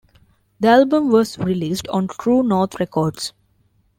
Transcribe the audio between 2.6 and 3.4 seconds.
Records.